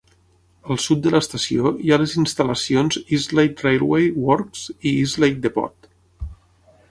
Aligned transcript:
Al 0.75 0.79
sud 0.83 1.01
de 1.07 1.11
l'estació 1.15 1.73
hi 1.87 1.91
ha 1.91 1.99
les 2.03 2.15
instal·lacions 2.21 2.97
Eastleigh 3.17 3.61
Railway 3.65 4.09
Works 4.29 4.63
i 4.73 4.95
Eastleigh 5.05 5.39
Depot. 5.45 5.93